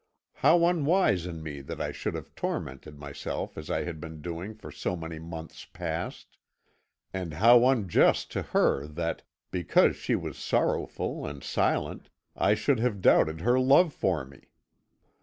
[0.37, 4.55] How unwise in me that I should have tormented myself as I had been doing
[4.55, 6.37] for so many months past!
[7.13, 12.99] And how unjust to her that, because she was sorrowful and silent, I should have
[12.99, 14.49] doubted her love for me!